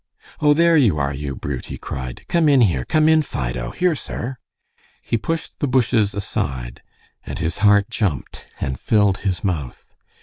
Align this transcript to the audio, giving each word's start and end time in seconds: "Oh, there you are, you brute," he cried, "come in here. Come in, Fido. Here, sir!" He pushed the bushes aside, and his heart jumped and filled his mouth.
"Oh, 0.41 0.55
there 0.55 0.77
you 0.77 0.97
are, 0.97 1.13
you 1.13 1.35
brute," 1.35 1.65
he 1.67 1.77
cried, 1.77 2.23
"come 2.27 2.49
in 2.49 2.61
here. 2.61 2.85
Come 2.85 3.07
in, 3.07 3.21
Fido. 3.21 3.69
Here, 3.69 3.93
sir!" 3.93 4.37
He 5.03 5.15
pushed 5.15 5.59
the 5.59 5.67
bushes 5.67 6.15
aside, 6.15 6.81
and 7.23 7.37
his 7.37 7.59
heart 7.59 7.91
jumped 7.91 8.47
and 8.59 8.79
filled 8.79 9.19
his 9.19 9.43
mouth. 9.43 9.93